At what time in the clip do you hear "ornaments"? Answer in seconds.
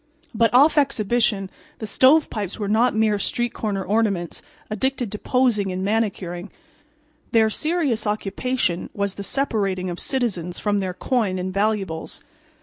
3.83-4.41